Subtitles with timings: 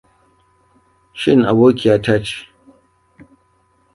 [1.19, 2.15] Shin abokiya ce?